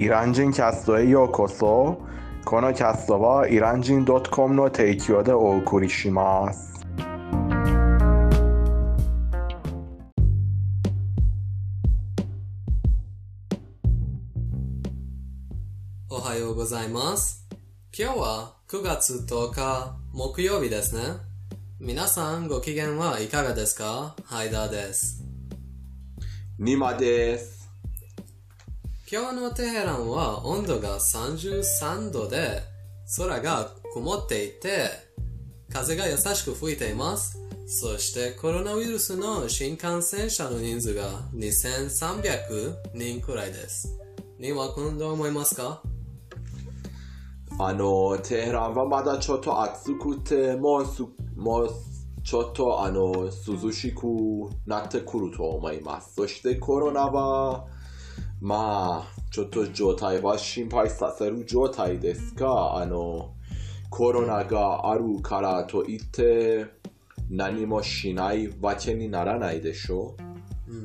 [0.00, 2.00] イラン人キャストへようこそ
[2.44, 6.86] このキャストはイラン人 .com の提供でお送りします
[16.08, 17.46] おはようございます。
[17.96, 21.02] 今日は9月10日木曜日ですね。
[21.80, 25.24] 皆さんご機嫌はいかがですかハイダーです。
[26.58, 27.57] ニマです
[29.10, 32.60] 今日のテヘランは温度が33度で
[33.16, 34.90] 空が曇っていて
[35.72, 37.38] 風が優しく吹いています。
[37.66, 43.98] そしてコロナウイルスの新感染者の人数が2300人くらいです。
[44.38, 45.80] ニワ君どう思いますか？
[47.58, 51.02] あのテヘランはまだちょっと暑くてもうす
[51.34, 51.70] もう
[52.22, 54.04] ちょっとあの涼しく
[54.66, 57.64] なってくると思いますそしてコロナは
[58.40, 63.34] まあちょっと状態は心配させる状態ですがあの
[63.90, 66.66] コロナがあるからといって
[67.30, 70.16] 何もしないわけにならないでしょ
[70.68, 70.82] う、うん。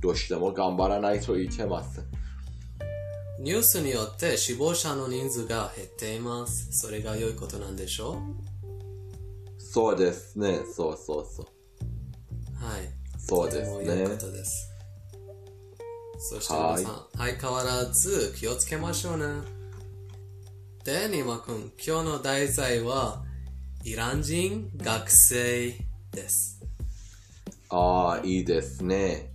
[0.00, 2.04] どうしても頑張らないといけません
[3.40, 6.78] ニュースによって死亡者の人数が減っています。
[6.78, 8.20] それが良いことなんでしょ
[9.56, 10.58] そうですね。
[10.76, 11.46] そうそうそう。
[12.62, 12.82] うはい。
[13.18, 14.69] そうですとても良いねことです。
[16.22, 19.24] そして皆さん、相変わらず気をつけましょうね。
[20.84, 23.24] で、ニマ君、今日の題材は、
[23.84, 25.74] イラン人学生
[26.12, 26.60] です。
[27.70, 29.32] ああいいですね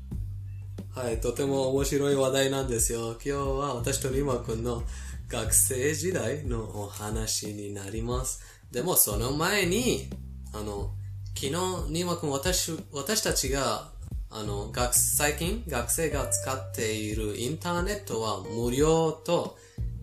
[0.94, 3.14] はい、とても面白い話題なんですよ。
[3.14, 4.84] 今日は私とリマ君の
[5.28, 8.44] 学生時代のお話になります。
[8.72, 10.08] でもその前に、
[10.54, 10.92] あの、
[11.36, 13.95] 昨日リマ君私、私たちが、
[14.38, 19.58] あの、学、最近学生が使っているインターネットは無料と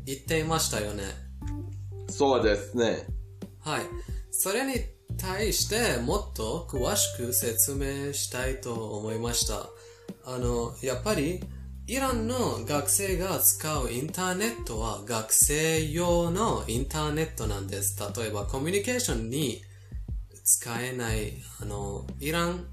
[0.07, 1.05] 言っていましたよね。
[2.09, 3.07] そうですね
[3.61, 3.83] はい。
[4.31, 4.75] それに
[5.19, 9.69] 対してもっと詳しく説明したいと思いました。
[10.25, 11.45] あの、やっぱり、
[11.87, 18.01] イランの学生が使うインターネットは学生用のインターネットなんです。
[18.17, 19.61] 例えばコミュニケーションに
[20.43, 22.65] 使えない、あの、イラン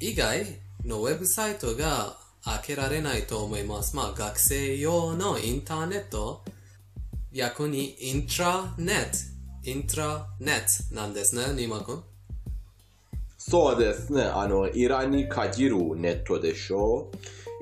[0.00, 0.44] 以外
[0.84, 3.96] のウェブサイトが開けられないと思います。
[3.96, 6.42] まあ学生用のインターネット
[7.32, 12.02] 逆にイントラネット、イントラネットなんですね、ニマ君。
[13.38, 14.22] そうですね。
[14.22, 17.10] あの、イランに限るネットでしょ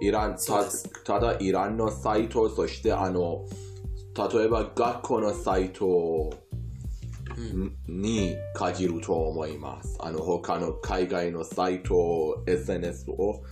[0.01, 0.65] イランた
[1.05, 3.45] ただイランのサイト、そしてあの、
[4.17, 6.33] 例えば学校のサイト
[7.87, 9.97] に限ると思います。
[10.00, 13.43] あの、他の海外のサイト、SNS を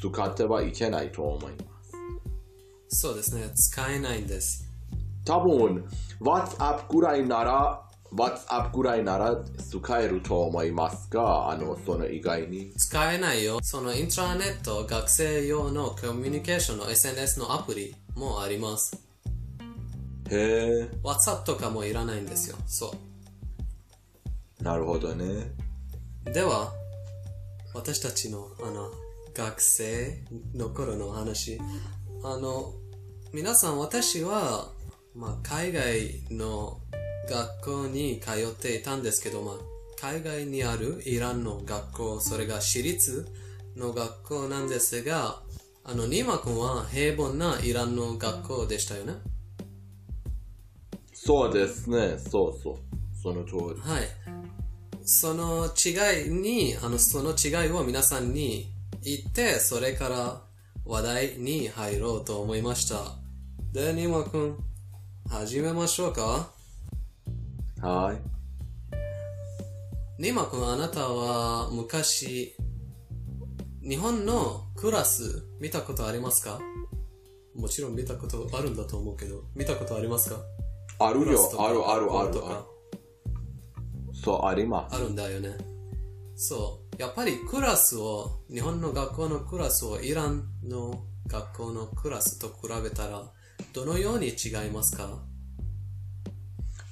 [0.00, 1.58] 使ってはいけないと思いま
[2.88, 2.98] す。
[3.00, 4.64] そうですね、使えないんです。
[5.24, 5.84] 多分、
[6.20, 9.36] WhatsApp ぐらいなら、WhatsApp ぐらいなら
[9.70, 12.72] 使えると思いますが、あの、その以外に。
[12.76, 13.58] 使えないよ。
[13.62, 18.96] そのイントラネット、学生用のコミュニケーションの SNS のアプリもあります。
[20.30, 22.56] へえ、WhatsApp とかもいらないんですよ。
[22.66, 22.94] そ
[24.60, 25.24] なるほどね。
[26.26, 26.32] う。
[26.32, 26.72] では、
[27.74, 28.90] 私たちの、あの、
[29.34, 30.24] 学生
[30.54, 31.60] の頃の話。
[32.22, 32.72] あの、
[33.32, 34.72] 皆さん、私は、
[35.14, 36.80] まあ、海外の
[37.28, 39.54] 学校に通っていたんですけど、まあ、
[40.00, 43.26] 海外にあるイランの学校、それが私立
[43.76, 45.42] の学校なんですが、
[45.84, 49.14] あの、ニーマ君は平凡なイランの学校でしたよね？
[51.12, 52.18] そうですね。
[52.18, 52.85] そうそう。
[53.22, 53.58] その通り。
[53.80, 54.08] はい。
[55.04, 58.72] その違いに、あの、その違いを皆さんに
[59.02, 60.42] 言って、それから
[60.84, 63.16] 話題に入ろうと思いました。
[63.72, 64.56] で、ニーマ君、
[65.28, 66.50] 始めましょうか？
[67.82, 70.22] はい。
[70.22, 72.56] ニーマ君、あなたは昔、
[73.82, 76.60] 日本のクラス見たことありますか？
[77.54, 80.40] もちろん見たことあるんだと思うけど、見たことありますか？
[80.98, 82.75] あるよあるあるあるある。
[84.26, 84.96] そう、あります。
[84.96, 85.56] あるんだよね。
[86.34, 87.00] そう。
[87.00, 93.22] やっぱりクラスを、日本の学校のクラスをイランの学校のクラスと比べたら、
[93.72, 95.22] どのように違いますか？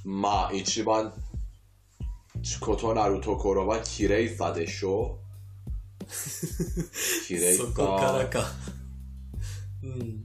[0.04, 1.12] まあ、一番、
[2.36, 5.18] 異なるところは綺麗さでしょ
[7.26, 8.28] 綺麗そこからさ。
[8.28, 8.44] か。
[9.82, 10.24] うん。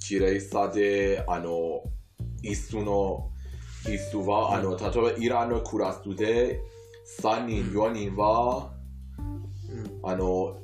[0.00, 1.82] 綺麗さで、あの、
[2.42, 3.31] 椅子の、
[3.86, 6.60] 椅子は、あの、例えばイランのクラスで、
[7.20, 8.72] 3人、4人は、
[9.68, 10.10] うん。
[10.10, 10.58] あの、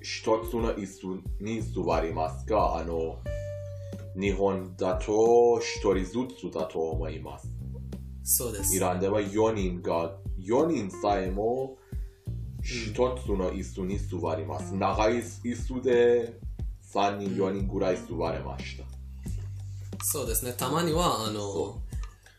[0.00, 3.18] 一つの椅子に座りますが、あの、
[4.18, 7.48] 日本だと一人ずつだと思います。
[8.24, 8.80] そうですイ。
[8.80, 11.76] ランでは4人が、4人さえも
[12.62, 14.74] 一つの椅子に座ります。
[14.74, 16.38] 長い椅子で
[16.94, 18.84] 3人、4人ぐらい座れました。
[20.02, 20.52] そうですね。
[20.52, 21.82] たまには、あのそ、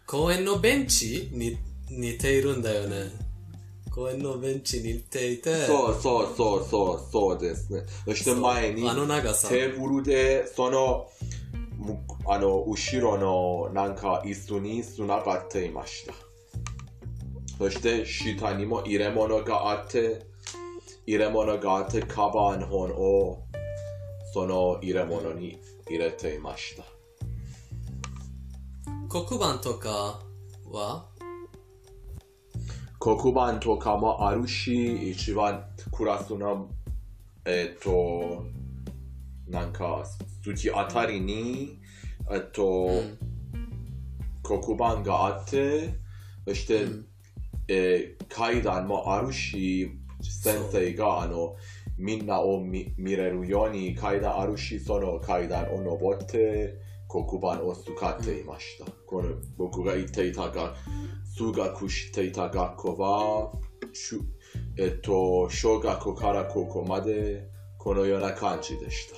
[0.08, 1.58] 公園のベンチに
[1.92, 3.12] 似ているんだよね。
[3.92, 7.84] 公園のベンチに似ていて、そうそうそうそうそうですね。
[8.06, 9.50] そして前にあの長さ。
[9.50, 11.10] テーブルでその
[11.78, 16.14] むあの後ろのなんか椅子につながっていました。
[17.58, 20.26] そして下にも入れ物があって、
[21.06, 23.44] 入れ物があってカバン本を
[24.34, 25.60] その入れ物に
[25.90, 26.97] 入れていました。
[29.10, 30.20] 黒板とか
[30.70, 31.06] は？
[33.00, 35.64] 黒板とかもあるし、一番
[35.94, 36.70] クラスの、
[37.46, 38.46] えっ、と、
[39.48, 40.04] なんか、
[40.44, 41.80] 月あたりに、
[42.30, 43.02] えっ、と、
[44.44, 45.94] 黒板があって、
[46.46, 46.88] そして、
[47.70, 49.90] えー階段もあるし、
[50.22, 51.56] 先生が、あの、
[51.98, 58.86] みんなを見見れるように階段あるし、その階段を登って、黒板を使っていました。
[59.08, 60.76] この僕が行っていたが、
[61.38, 63.52] 数学していた学校は、
[64.78, 69.16] えっと、小学校から高校までこのような感じでした。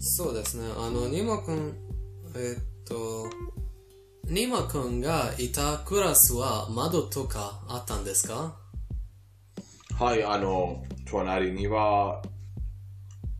[0.00, 0.64] そうですね。
[0.76, 1.74] あの、ニマ君、
[2.36, 3.30] えっと、
[4.24, 8.58] ニマ君がいたクラスは窓とかあったんですか？
[9.98, 12.20] はい、あの、隣には、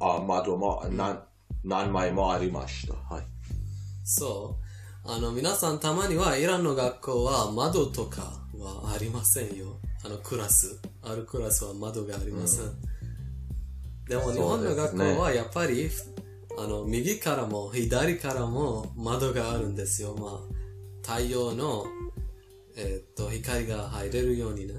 [0.00, 1.22] あ窓も何
[1.64, 2.94] 何枚もありました。
[2.94, 3.24] はい。
[4.04, 5.10] そう。
[5.10, 9.78] あの、皆さんたまにはイランの学校は窓とかはありませんよ。
[10.04, 10.80] あの、クラス。
[11.02, 12.72] あるクラスは窓がありません。
[14.08, 15.90] でも日本の学校はやっぱり、
[16.58, 20.14] あの、右からも左からも窓があるんですよ。
[20.14, 20.54] まあ、
[21.02, 21.84] 太陽の、
[22.76, 24.74] えーっと、光が入れるようにね。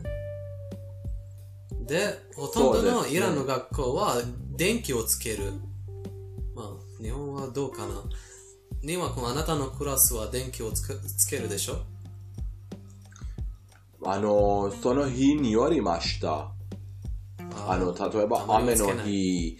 [1.87, 4.21] で、ほとんどのイランの学校は
[4.55, 5.53] 電気をつける。
[7.09, 8.03] まあ、日本はどうかな？
[8.83, 11.77] ニマ君、あなたのクラスは電気をつけつけるでしょ？
[14.05, 16.51] あの、その日によりました。
[17.67, 19.57] あの、例えば雨の日、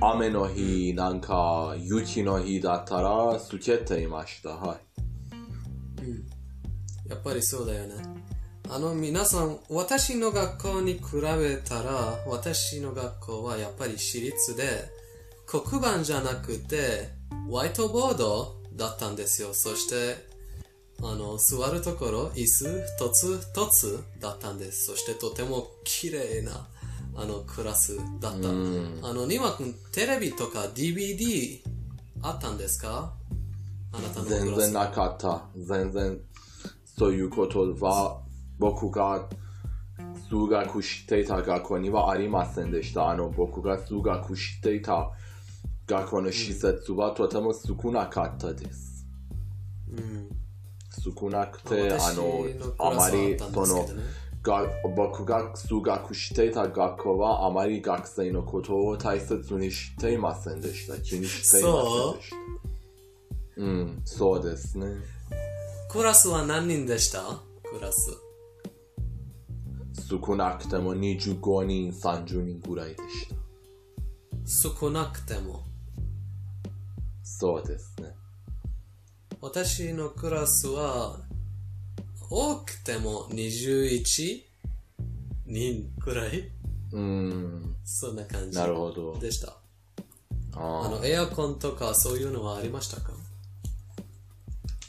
[0.00, 4.50] 雨の日、なんか雪の日だったらつけていました。
[4.50, 4.78] はい。
[7.08, 7.94] やっぱりそうだよね。
[8.70, 14.64] あの、皆さん、私の学校に比べたら、私の学校はやっぱり私立で、
[15.50, 17.08] 黒板じゃなくて、
[17.46, 19.54] ホワイトボードだったんですよ。
[19.54, 20.28] そして、
[21.02, 24.84] あの、座るところ、椅子一つ一つだったんです。
[24.84, 26.68] そしてとても綺麗な、
[27.16, 28.48] あの、クラスだった。
[28.50, 28.52] あ
[29.14, 31.60] の、ニワ君、テレビとか DVD
[32.20, 33.14] あったんですか？
[33.92, 34.44] あなたのクラス。
[34.44, 35.44] 全然なかった。
[35.56, 36.20] 全然、
[36.98, 38.20] そういうことは、
[38.58, 39.26] 僕が
[40.28, 43.08] 数学していた学校にはありませんでした。
[43.08, 45.10] あの、僕が数学していた
[45.88, 49.06] 学校の施設はとても少なかったです。
[49.90, 50.28] うん。
[51.16, 52.44] 少なくて、あの、
[52.78, 53.88] あまり、その、
[54.42, 60.98] が僕が数学していた学校はあまり学生のことを大切にしていませんでした。
[60.98, 62.36] 気にしていませんでした。
[63.56, 64.86] うん、そうですね。
[65.90, 67.22] クラスは何人でした
[67.64, 68.12] クラス。
[70.08, 74.78] 少なくても25人、30人ぐらいでした。
[74.80, 75.67] 少なくても。
[77.36, 78.14] そうですね。
[79.40, 81.20] 私のクラスは、
[82.30, 84.42] 多くても21
[85.46, 86.50] 人くらい？
[86.92, 89.18] うん、そんな感じなるほど。
[89.18, 89.56] でした。
[90.54, 93.12] ああの、エアコンとかそういうのはありましたか？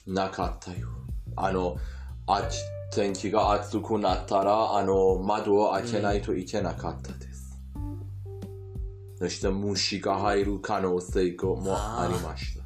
[0.08, 0.88] なかったよ。
[1.36, 1.77] あの、
[2.25, 2.58] あち
[2.91, 7.28] 天気が暑くなったら、あの、窓を開けないといけなかったです。
[9.19, 12.63] そして虫が入る可能性もありました。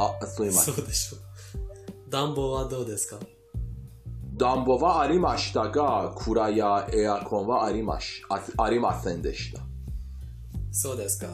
[0.00, 0.74] あ、すいません。
[0.74, 1.20] そうでしょう。
[2.10, 3.18] 暖房はどうですか？
[4.34, 9.60] 暖房はありましたが、クーラーやエアコンはありましあありませんでした。
[10.70, 11.26] そうですか。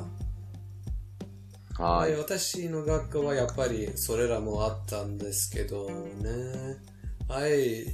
[1.76, 2.16] ははいい、。
[2.16, 6.78] 私の学校はやっぱりそれらもあったんですけどね。
[7.28, 7.85] はい。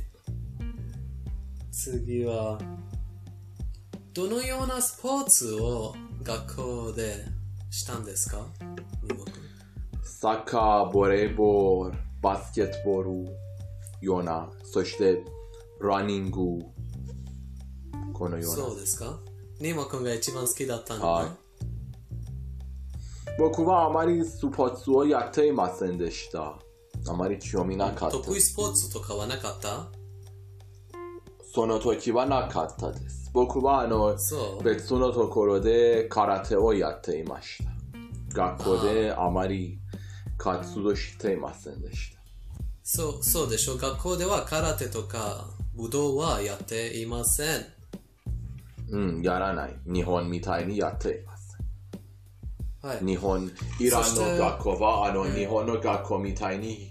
[1.72, 2.58] 次は、
[4.12, 7.24] どのようなスポーツを学校で
[7.70, 8.46] したんですか？
[10.02, 13.36] サッカー、ボレーボール、バスケットボール
[14.00, 15.24] ような、そして
[15.80, 16.60] ランニング、
[18.12, 18.56] このような。
[18.56, 19.18] そうですか？
[19.60, 21.30] ニモ君が一番好きだったのは、はい
[23.38, 26.58] 僕はあまりスポーツをやっていませんでした。
[27.08, 28.18] あまり興味なかった。
[28.18, 29.86] 得意スポーツとかはなかった？
[31.54, 33.19] その時はなかったです。
[33.32, 34.16] 僕はあの。
[34.62, 37.70] 別のところで空手をやっていました。
[38.32, 39.78] 学校であまり
[40.38, 42.20] 活動していませんでした。
[42.82, 43.76] そう、そうでしょ。
[43.76, 47.66] 学校では空手とか武道はやっていません。
[48.90, 49.76] うん、やらない。
[49.86, 51.24] 日本みたいにやって。
[52.82, 53.04] はい。
[53.04, 56.90] 日本、イランの学校は、あの、日本の学校みたいに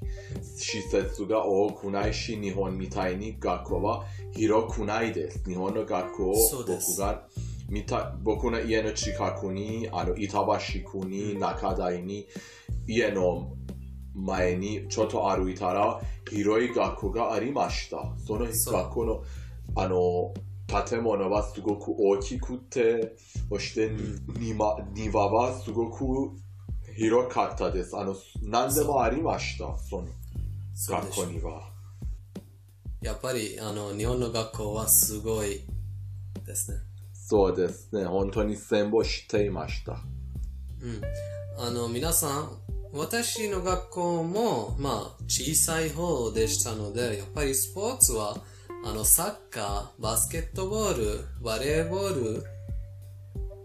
[0.55, 5.43] 施設が多くないし、日本みたいに学校は広くないです。
[5.48, 7.24] 日本の学校そうです僕が
[7.69, 12.27] 見た、僕の家の近くに、あの、板橋区に、中台に、
[12.88, 13.53] 家の
[14.13, 18.13] 前にちょっと歩いたら、広い学校がありました。
[18.27, 19.24] その学校の、
[19.75, 20.34] あの、
[20.69, 23.15] 建物はすごく大きくて、
[23.49, 23.91] そして
[24.38, 26.05] 庭庭はすごく
[26.95, 27.97] 広かったです。
[27.97, 30.07] あの、何でもありました、その
[30.88, 31.69] 学校には。
[33.01, 35.61] やっぱり、あの、日本の学校はすごい
[36.45, 36.79] ですね。
[37.13, 40.01] そうですね、本当に戦後していました。
[40.81, 41.01] うん。
[41.57, 42.57] あの、皆さん、
[42.91, 48.41] 私の学校も、まあ、小さい方でしたので、やっぱりスポーツは、
[48.83, 52.43] あの、サッカー、バスケットボール、バレーボール、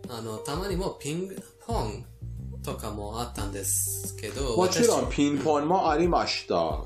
[0.09, 1.31] あの、たまにもピン
[1.67, 2.05] ポン
[2.63, 6.85] とかもあったんですけど、もちろん私ピンポンもありました。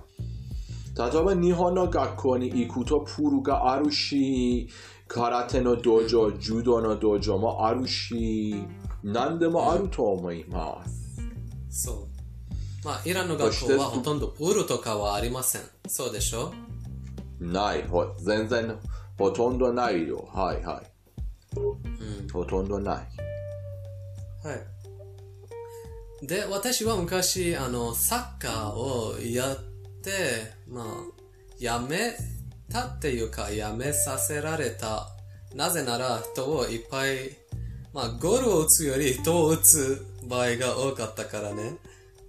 [1.10, 4.68] 例えば日本の学校に行くとプールがあるし、
[5.06, 8.56] 空手の道場、柔道の道場もあるし、
[9.02, 10.84] 何でもあると思いま
[11.70, 11.82] す。
[11.86, 11.96] そう。
[12.84, 15.62] まあ、イランの学校はほとんどプールとかはありません。
[15.88, 16.52] そうでしょ？
[17.40, 18.78] ない、ほ全然
[19.16, 20.28] ほとんどないよ。
[20.32, 20.98] はいはい。
[21.56, 22.28] うん。
[22.28, 22.96] ほとんどない。
[24.46, 26.26] はい。
[26.26, 29.56] で、私は昔、あの、サッカーをやっ
[30.02, 30.86] て、まあ、
[31.58, 32.16] やめ
[32.70, 35.08] たっていうか、やめさせられた。
[35.54, 37.36] なぜなら、人をいっぱい、
[37.92, 41.76] まあ、ゴールを打つより人を打つ場合が多かったからね。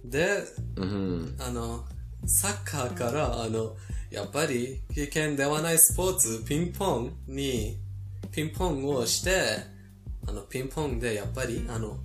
[0.04, 0.44] で、
[0.76, 1.36] うん。
[1.38, 1.84] あの、
[2.26, 3.76] サッカーから、あの、
[4.10, 7.78] やっぱり危険ではないスポーツ、ピンポンに、
[8.32, 9.40] ピンポンをして、
[10.26, 11.96] あの、ピンポンでやっぱり、あの、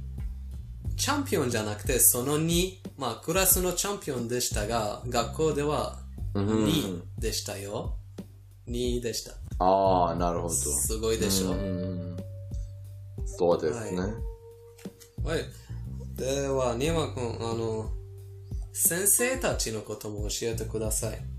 [0.96, 6.00] チャンピオンじゃなくて、その2、まあ、クラスのチャンピオンでしたが、学校では
[6.34, 7.96] 2でしたよ。
[8.68, 9.32] 2でした。
[9.60, 10.54] ああ、なるほど。
[10.54, 11.52] すごいでしょ。
[11.52, 12.16] うん
[13.38, 14.00] そうですね。
[15.24, 15.44] はい。
[16.16, 17.90] では、ニーマ君、あの、
[18.72, 21.35] 先生たちのことも教えてください。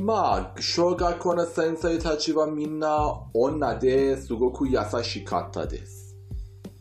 [0.00, 6.16] まあ、小学校の先生たちはみんな女ですごく優しかったです。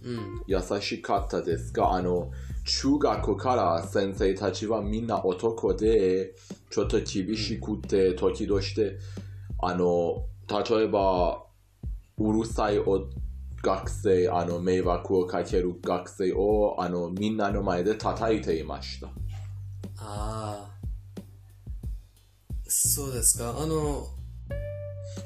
[0.03, 0.41] うん。
[0.45, 2.31] 優しかったですが、あの、
[2.63, 6.36] 中学校から先生たちはみんな男で、
[6.69, 8.97] ちょっと厳しくて、時々して、
[9.63, 11.43] あの、例えば、
[12.19, 13.09] うるさいお
[13.63, 19.07] 学生、あの、迷惑をかける学生を、あの、みんなの前で叩いていました。
[19.97, 20.76] ああ。
[22.79, 23.55] そうですか？
[23.57, 24.07] あの、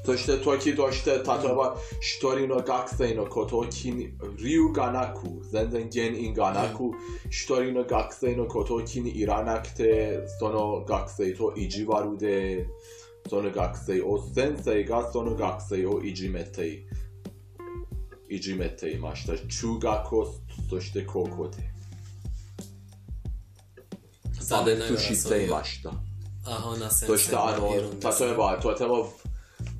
[0.06, 6.90] そして時として、例えば一人の学生のことに、理由がなく、全然原因がなく、
[7.28, 12.66] 一人の学生のことを気に入らなくて、その学生と意地悪で、
[13.28, 16.86] その学生を、先生がその学生をいじめて、
[18.30, 19.34] いじめていました。
[19.36, 20.34] 中学校、
[20.70, 21.70] そして高校で。
[24.40, 25.92] 差別していました。
[26.44, 29.12] アホな先そして生あの、がいるんです例えばとても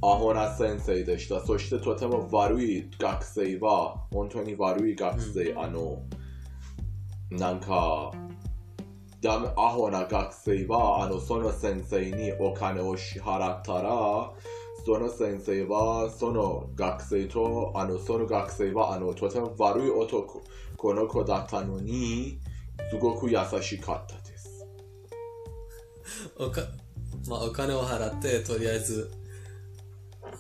[0.03, 1.41] アホな先生でした。
[1.45, 6.03] そしてとても悪い学生は、本当に悪い学生、あの、
[7.31, 8.11] なんか、
[9.21, 14.33] ダメアホな学生は、あの、その先生にお金を支払ったら、
[14.85, 20.43] その先生は、その学生と、あの、その学生は、あの、とても悪い男
[20.95, 22.41] の子だったのに、
[22.91, 24.22] すごく優しかったです。
[26.39, 26.63] おか、
[27.29, 29.11] まあ、お金を払って、とりあえず、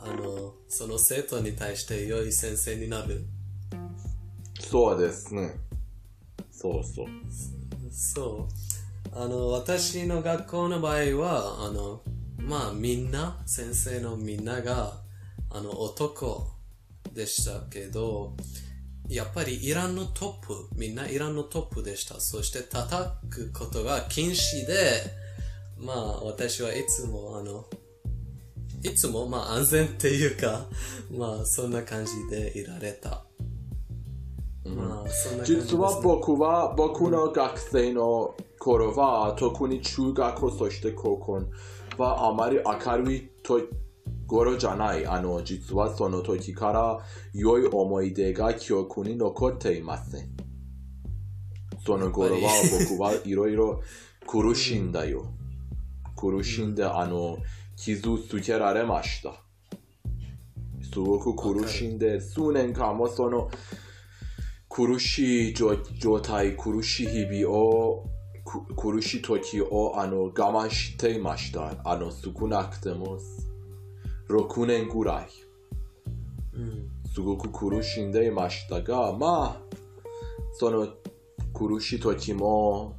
[0.04, 3.24] あの、その生徒に対して良い先生になる。
[4.60, 5.52] そうですね。
[6.50, 7.06] そうそう。
[7.90, 9.18] そう。
[9.18, 12.02] あの、私の学校の場合は、あの、
[12.38, 15.00] まあ、みんな、先生のみんなが、
[15.50, 16.50] あの、男
[17.12, 18.36] でしたけど、
[19.08, 22.20] やっぱりイランのトップ、みんなイランのトップでした。
[22.20, 25.21] そして叩くことが禁止で、
[25.82, 27.64] まあ、私はいつも、あの、
[28.82, 30.66] いつも、まあ、安全っていうか、
[31.10, 33.24] まあ、そんな感じでいられた。
[34.64, 35.60] まあ、そんな感じね。
[35.62, 41.42] 実は僕は、僕の学生の頃は、特に中学校、そして高校
[41.98, 43.60] はあまり明るいと
[44.26, 45.04] 頃じゃない。
[45.06, 46.98] あの、実はその時から
[47.34, 50.28] 良い思い出が記憶に残っていません。
[51.84, 52.50] その頃は
[52.88, 53.82] 僕はいろいろ
[54.26, 55.26] 苦しんだよ。
[56.22, 57.36] 苦しんで、あの、
[57.76, 59.34] 傷つけられました。
[60.92, 63.50] すごく苦しんで、数年間もその、
[64.68, 68.04] 苦しい状状態、苦しい日々を、
[68.44, 71.74] く苦しい時をあの我慢していました。
[71.84, 73.18] あの少なくても
[74.28, 75.28] 6年ぐらい。
[76.54, 76.88] うん。
[77.12, 79.76] すごく苦しんでいましたが、まあ、
[80.54, 80.88] その
[81.52, 82.96] 苦しい時も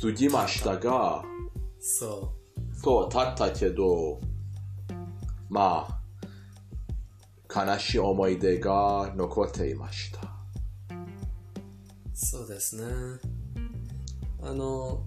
[0.00, 1.24] 過ぎましたが、
[1.88, 2.32] そ
[2.82, 4.20] そう、経ったけど、
[5.48, 5.86] ま
[7.48, 10.18] あ、悲しい思い出が残っていました。
[10.20, 10.26] う。
[12.12, 12.84] そうですね。
[14.42, 15.04] あの、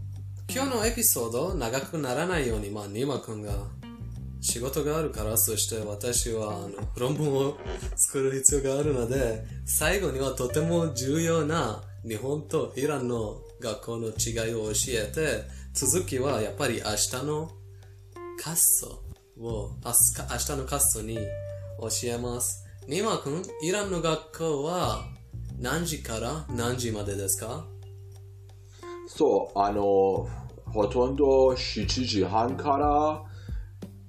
[0.49, 3.51] 今日のエピソード長くならないように、まあ、ニーマ君が
[4.39, 7.57] 仕事があるから、そして私はあの論文を
[7.97, 17.49] 作る必要があるので、最後にはとても重要な日本とイランの学校の違いを教えて、続きはやっぱり明日の
[18.43, 19.01] カスト
[19.41, 22.65] を、明日のカストに教えます。
[22.85, 25.05] ニーマ君、イランの学校は
[25.57, 27.63] 何時から何時までですか？
[29.07, 30.27] そう、あの、
[30.65, 33.23] ほとんど7時半から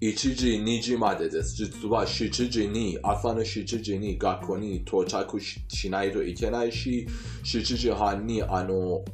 [0.00, 1.54] 1時、2時までです。
[1.54, 7.06] 実は7時に、朝の7時に学校に到着ししないといけないし、
[7.44, 9.04] 7時半に、あの、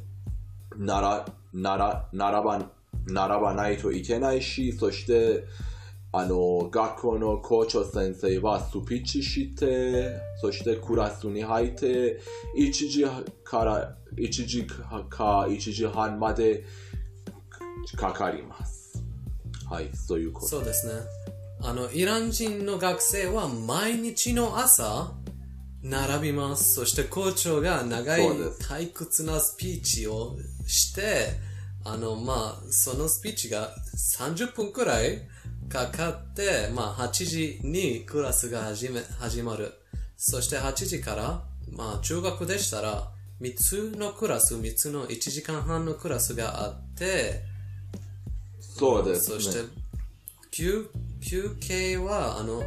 [0.75, 2.71] なら、なら、並ば、
[3.05, 5.45] 並ばないといけないし、そして、
[6.11, 12.19] あの、学校の校長先生はスピーチして、そしてクラスに入って、
[12.57, 13.05] 1時
[13.43, 16.63] から、1時か1時半まで
[17.95, 19.03] かかります。
[19.69, 20.47] はい、そういうこと。
[20.47, 20.93] そうですね。
[21.61, 25.13] あの、イラン人の学生は毎日の朝、
[25.83, 26.73] 並びます。
[26.73, 28.21] そして校長が長い
[28.61, 31.46] 退屈なスピーチをして、
[31.89, 35.21] あの、まあ、そのスピーチが30分くらい
[35.69, 39.73] かかって、まあ、8時にクラスが始め、始まる。
[40.17, 43.09] そして8時から、まあ、中学でしたら、
[43.41, 47.41] 3つのクラス、3つの1時間半のクラスがあって、
[48.59, 49.35] そうです、ね。
[49.35, 49.59] そして、
[50.51, 50.89] 休
[51.21, 52.65] 休憩は、あの、あ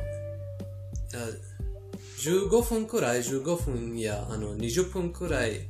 [2.20, 5.68] 15分くらい、15分やあの20分くらい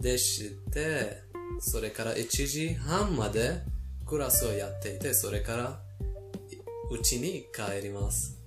[0.00, 1.22] でして、
[1.60, 3.62] それから1時半まで
[4.06, 5.80] クラスをやっていて、それから
[6.90, 8.40] うちに帰ります。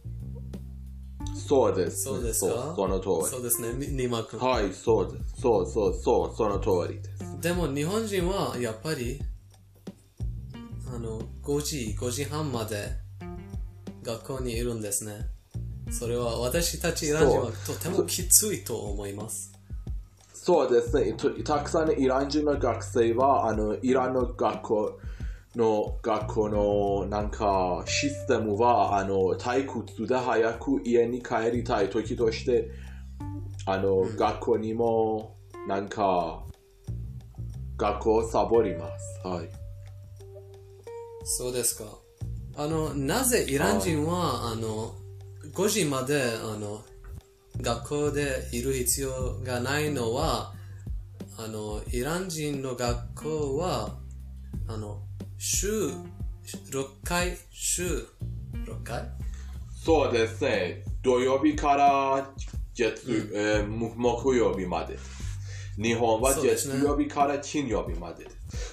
[1.48, 2.74] そうです、そうですか？
[2.76, 4.46] その通そうですね、にニマ君り。。
[4.46, 5.42] はい、そうです。
[5.42, 7.42] そうそうそう、その通りです。
[7.42, 9.22] でも日本人はやっぱり
[10.94, 12.90] あの5時5時半まで
[14.04, 15.28] 学校にいるんですね
[15.92, 19.52] それは私たちイラン人はとてもきついと思います
[20.48, 21.12] そうですね。
[21.12, 25.00] とたくさんのイラン人の学生は、あの、イランの学校
[25.58, 32.72] の、学校のなんかシステムは、あの、退屈で早く家に帰りたい時として、
[33.66, 35.36] あの、学校にも、
[35.68, 36.46] なんか、
[37.76, 39.28] 学校をサボります。
[39.28, 39.50] はい。
[41.26, 41.84] そうですか
[42.56, 44.96] あのなぜイラン人はあの
[45.54, 46.82] 5時まであの
[47.62, 50.54] 学校でいる必要がないのは
[51.38, 53.98] あのイラン人の学校は
[54.68, 55.02] あの
[55.38, 55.68] 週
[56.72, 58.08] 6回週
[58.66, 59.04] 6回？
[59.84, 60.84] そうですね。
[61.02, 62.30] 土曜日から
[62.74, 64.98] 月、えー木木曜日まで。
[65.78, 68.26] 日本は月曜日から金曜日まで。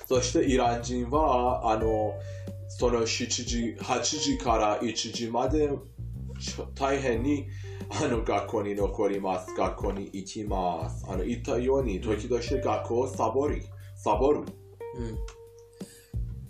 [0.09, 2.15] そしてイラン人は、あの、
[2.69, 5.71] その7時、8時から1時まで
[6.75, 7.47] 大変に
[7.91, 9.55] あの学校に残ります。
[9.55, 11.05] 学校に行きます。
[11.09, 13.63] あの言ったように、時々学校をサボり、
[13.97, 14.45] サボる。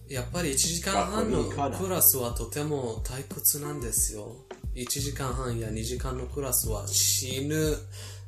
[0.09, 4.37] やっぱり1時間半のクラスはとても退屈なんですよ。
[4.75, 7.77] 1時間半や2時間のクラスは死ぬ。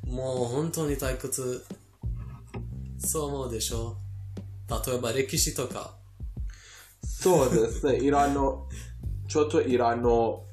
[0.05, 1.65] もう本当に退屈。
[2.97, 3.97] そう思うでしょ
[4.85, 5.95] 例えば歴史とか。
[7.03, 7.97] そうですね。
[7.97, 8.67] イランの、
[9.27, 10.43] ちょっとイランの、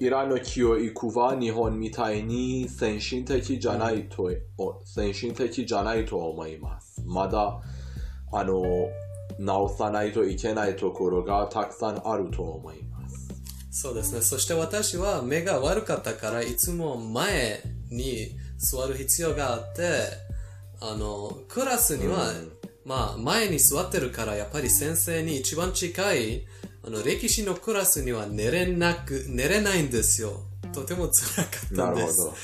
[0.00, 7.02] イランの教育は日本みたいに先進的じゃないと、お先進的じゃないと思います。
[7.06, 7.60] まだ、
[8.32, 8.62] あの、
[9.38, 13.28] 直さないといけないところがたくさんあると思います。
[13.70, 14.22] そうですね。
[14.22, 19.82] そして私は目が悪かったからいつも前に座る必要があって、
[20.80, 22.52] あの、クラスには、うん
[22.86, 26.44] まあ、前に座ってるから、やっぱり先生に一番近い、
[26.84, 30.40] あの、歴史のクラスには寝れなく、寝れないんですよ。
[30.72, 32.20] とても辛かったなんるです。
[32.20, 32.34] ほど。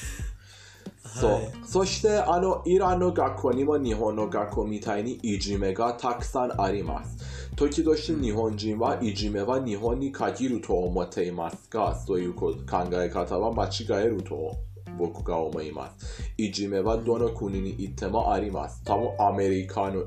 [1.21, 14.57] そう、はいそしてあのイランの学校にも日本の学校みたいにいじめがたくさんあります時々日本人はいじめは日本に限ると思っていますがそういうこ考え方は間違えると
[14.99, 20.05] 僕が思いますいじめはどの国に行ってもあります多分アメリカの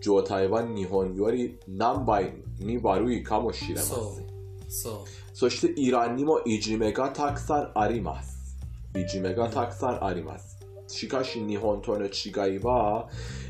[0.00, 4.28] 状態は日本より何倍に悪いかもしれませんそう。
[4.68, 5.36] そう。
[5.36, 8.56] そしてイランにもいじめがたくさんあります。
[8.94, 10.58] いじめがたくさんあります。
[10.86, 13.08] しかし日本との違いは、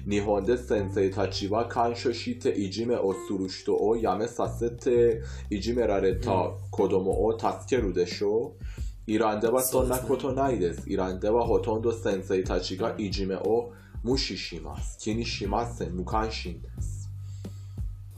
[0.09, 6.31] 日本で先生たちは感謝していじめをする人をやめさせて、いじめられた
[6.71, 8.78] 子供を助けるでしょう。
[9.09, 10.83] イランではそんなことないです。
[10.87, 13.73] イランではほとんど先生たちがいじめを
[14.05, 14.99] 無視します。
[14.99, 15.97] 気にしません。
[15.97, 17.09] 無関心です。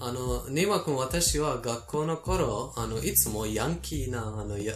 [0.00, 4.74] あの、ネイマ君、私は学校の頃、あの、いつもヤンキーな、あの、や、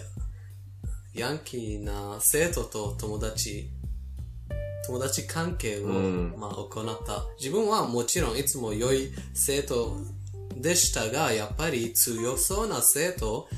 [1.14, 3.70] ヤンキーな生徒と友達、
[4.86, 7.24] 友達関係を、んまあ、行った。
[7.40, 9.96] 自分はもちろんいつも良い生徒
[10.56, 13.48] でしたが、やっぱり強そうな生徒、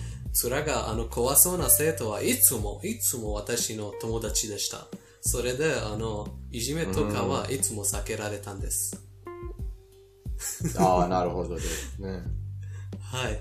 [0.45, 4.87] 面があの怖そうな生徒はいつも、いつも私の友達でした。
[5.21, 9.03] それで、あの、いじめとかはいつも避けられたんです。
[10.79, 12.23] ああ、なるほどですね。
[13.01, 13.41] はい。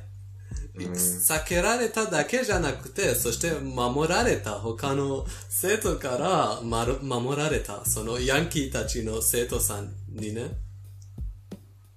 [0.77, 10.57] 避けられただけじゃなくて、そして守られた他の生徒から守られた、そのヤンキーたちの生徒さんにね、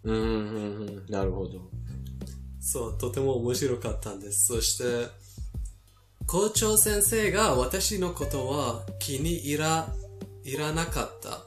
[0.04, 1.70] うんうんうん、なるほど。
[2.70, 4.46] そう、とても面白かったんです。
[4.46, 5.09] そして、
[6.26, 9.88] 校長先生が私のことは気に入ら、
[10.44, 11.40] いらなかった。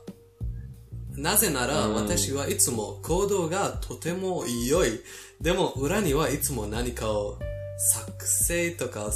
[1.15, 4.99] なぜなら、私はいつも行動がとても良い。
[5.39, 7.37] でも裏にはいつも何かを
[7.93, 9.11] 作成とか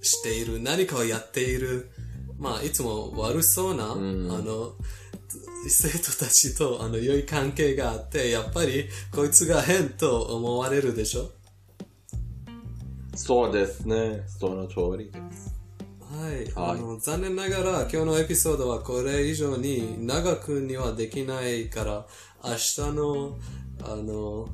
[0.00, 1.90] している、何かをやっている。
[2.38, 4.72] まあ、いつも悪そうな、あの、
[5.68, 11.32] 生徒たちとあの良い関係があって、やっぱりこいつが変と思われるでしょ
[13.22, 14.22] そうですね。
[14.26, 15.54] その通りです。
[16.00, 22.06] はい、あの残念ながら今日のエピソードはこれ以上に長くにはできないから
[22.42, 23.38] 明日の
[23.84, 24.48] あの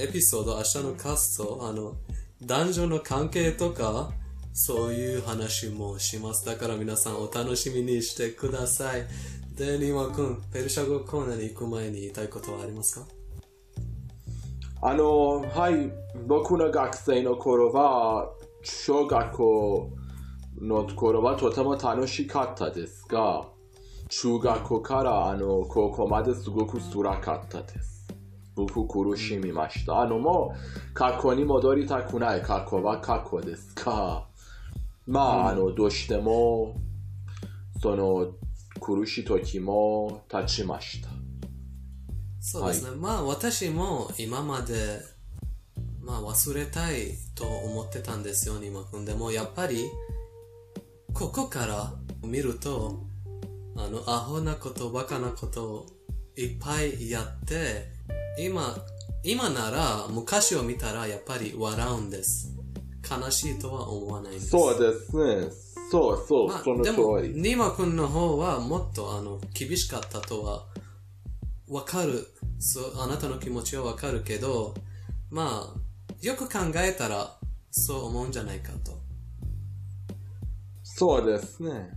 [0.00, 1.96] エピソード明日のカストあの
[2.42, 4.10] 男女の関係とか
[4.52, 6.46] そういう話もします。
[6.46, 9.06] だから皆さんお楽しみにしてください。
[9.54, 13.06] でリマ君ペルシャ語コーナーに行く前に言いたいことはありますか？
[14.88, 15.90] あの、はい、
[16.28, 18.30] 僕の学生の頃は、
[18.62, 19.90] 小学校
[20.60, 23.48] の頃はとても楽しかったですが、
[24.08, 28.06] 中学校からあの高校まですごく辛かったです。
[28.54, 30.02] 僕苦しみました。
[30.02, 34.28] あのもう過去に戻りたくない過去は過去ですが、
[35.04, 36.76] まあ、あのどうしても
[37.82, 38.36] その
[38.80, 41.15] 苦しい時も経ちました。
[42.48, 42.90] そうですね。
[42.96, 45.00] まあ私も今まで、
[46.00, 49.04] まあ忘れたいと思ってたんですよ、ニマ君。
[49.04, 49.90] でもやっぱり、
[51.12, 53.02] ここから見ると、
[53.76, 55.86] あの、アホなこと、バカなことを
[56.36, 57.88] いっぱいやって、
[58.38, 58.76] 今、
[59.24, 62.54] 今なら昔を見たらやっぱり笑うんです。
[63.10, 64.50] 悲しいとは思わないんです。
[64.50, 65.50] そうですね。
[65.90, 67.34] そうそう、まあそのでも、通り。
[67.34, 70.66] ニマ君の方はもっとあの厳しかったとは
[71.68, 72.26] わかる
[72.58, 73.00] そう。
[73.00, 74.74] あなたの気持ちはわかるけど、
[75.30, 75.80] まあ、
[76.22, 77.36] よく考えたら
[77.70, 78.92] そう思うんじゃないかと。
[80.82, 81.90] そうですね。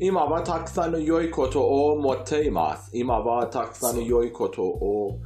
[0.00, 2.90] 今はたくさんの良いことを持っています。
[2.92, 5.20] 今はたくさんの良いことを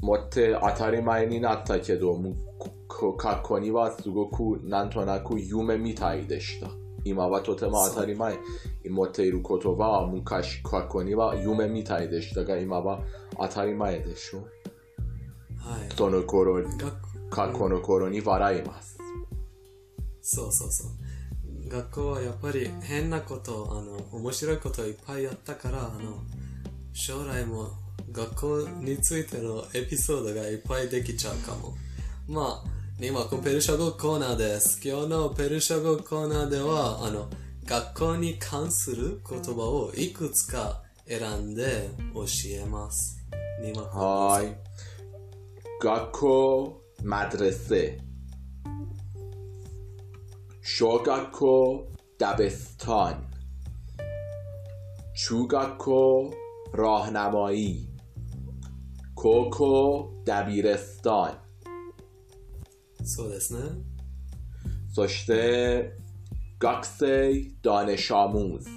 [0.00, 2.18] 持って当たり前になったけど、
[3.18, 6.68] 過去にはすごくなんとなく夢みたいでした。
[7.04, 8.38] 今はとても当たり前
[8.84, 13.00] に持っていることは昔過去には夢みたいでしたが今は
[13.38, 14.40] 当たり前でしょ。
[15.58, 15.94] はい。
[15.96, 18.98] その頃、学過去の頃に笑います。
[20.20, 21.68] そうそうそう。
[21.68, 26.22] 学校はやっぱり変なこと、あの、面白いこといっぱいやったから、あの、
[26.92, 27.70] 将来も
[28.12, 31.74] 学校についてのエピソードがいっぱいできちゃうかも。
[32.28, 34.79] まあ、今、このペルシャ語コーナーです。
[34.83, 37.29] 今日のペルシャ語コーナーでは、あの、
[37.65, 43.23] 学校に関する言葉をいくつか選んで教えます。
[43.63, 44.55] 今はい。
[45.81, 47.99] 学校、マドレセ。
[50.61, 53.27] 小学校、ダベスタン。
[55.17, 56.31] چوگاکو
[56.73, 57.87] راهنمایی
[59.15, 61.40] کوکو دبیرستان
[63.03, 63.61] そうですね。
[64.93, 65.93] そして
[66.59, 68.67] 学生 دانش آموز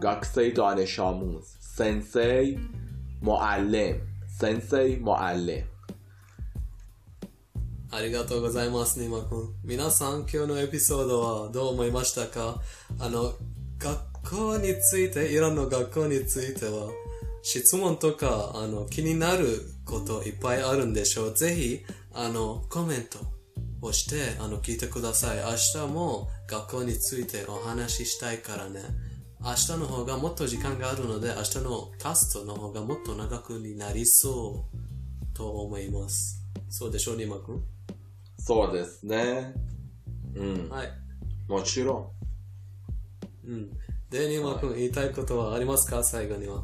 [0.00, 2.58] 学生 دانش آموز سنسی
[3.22, 4.00] معلم
[4.38, 5.64] سنسی معلم
[7.90, 9.54] ありがとうございます、ニマ君。
[9.62, 12.60] 皆さん、今日のエピソードはどう思いましたか
[12.98, 13.34] あの、
[13.78, 16.88] 学校について、イランの学校については、
[17.42, 21.33] 質問とか、あの、気になる こといっぱいあるんでしょう。
[21.33, 23.17] ぜひ、あの、コメント
[23.81, 25.37] をして、あの、聞いてください。
[25.37, 28.81] 明日も学校についてお話ししたいからね。
[29.41, 36.43] 明日の方がもっと時間があるので、明日のキャストの方がもっと長くになりそうと思います。
[36.69, 37.63] そうでしょう、ニマ君？
[38.37, 39.53] そうですね
[40.35, 40.91] うんはい。
[41.47, 42.13] もちろ
[43.45, 43.69] んうん。
[44.09, 46.03] で、ニマ君、言いたいことはありますか？
[46.03, 46.63] 最後には。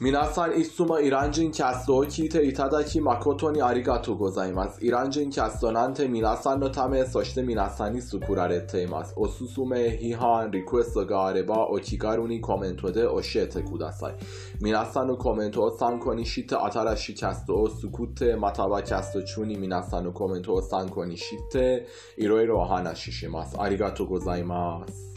[0.00, 4.78] 皆さんいつもイラン人キャストを聞いていただき誠にありがとうございます。
[4.80, 9.12] イラン人キャストなんて皆さんのため、そして皆さんに作られています。
[9.16, 14.14] おすすめ、批判、リクエストがあれば、お気軽にコメントで教えてください。
[14.60, 23.60] 皆さんのコメントを参考にして、新しいキャストを作って、またはキャスト中に皆さんのコメントを参考にして、いろいろお話しします。
[23.60, 25.12] ありがとうございます。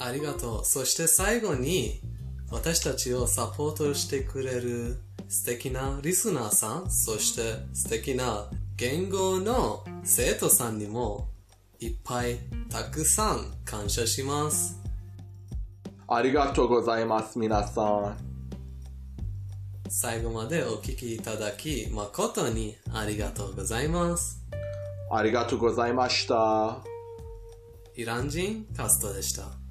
[0.00, 0.64] ありがとう。
[0.64, 2.00] そして最後に、
[2.52, 11.28] 私たちをサポートしてくれる素敵なリスナーさん、そして素敵な言語の生徒さんにも
[11.80, 12.38] いっぱい
[12.70, 14.78] たくさん感謝します。
[16.06, 18.16] ありがとうございます、皆さん。
[19.88, 24.44] 最後までお聞きいただき誠にありがとうございます。
[25.10, 26.84] ありがとうございました。
[27.96, 29.61] イラン人カストでした。